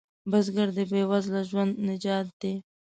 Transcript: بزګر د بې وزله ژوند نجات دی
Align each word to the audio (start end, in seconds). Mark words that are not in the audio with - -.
بزګر 0.31 0.69
د 0.77 0.79
بې 0.91 1.01
وزله 1.11 1.41
ژوند 1.49 1.73
نجات 1.87 2.27
دی 2.41 2.53